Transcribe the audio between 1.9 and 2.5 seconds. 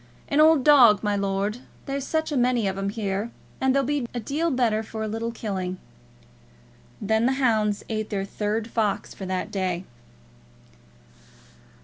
such a